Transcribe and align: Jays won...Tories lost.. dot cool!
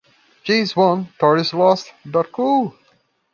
Jays 0.43 0.75
won...Tories 0.75 1.53
lost.. 1.53 1.93
dot 2.09 2.31
cool! 2.31 2.73